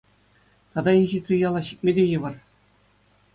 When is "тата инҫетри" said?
0.77-1.37